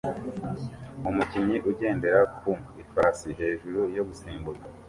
Umukinnyi 1.09 1.57
ugendera 1.69 2.21
ku 2.37 2.51
ifarashi 2.81 3.29
hejuru 3.39 3.79
yo 3.97 4.03
gusimbuka 4.09 4.65